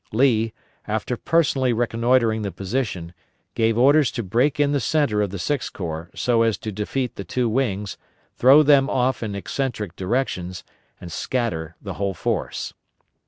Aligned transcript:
Lee, 0.11 0.51
after 0.87 1.15
personally 1.15 1.73
reconnoitring 1.73 2.41
the 2.41 2.51
position, 2.51 3.13
gave 3.53 3.77
orders 3.77 4.09
to 4.13 4.23
break 4.23 4.59
in 4.59 4.71
the 4.71 4.79
centre 4.79 5.21
of 5.21 5.29
the 5.29 5.37
Sixth 5.37 5.71
Corps 5.73 6.09
so 6.15 6.41
as 6.41 6.57
to 6.57 6.71
defeat 6.71 7.17
the 7.17 7.23
two 7.23 7.47
wings, 7.47 7.99
throw 8.35 8.63
them 8.63 8.89
off 8.89 9.21
in 9.21 9.35
eccentric 9.35 9.95
directions, 9.95 10.63
and 10.99 11.11
scatter 11.11 11.75
the 11.79 11.93
whole 12.01 12.15
force. 12.15 12.73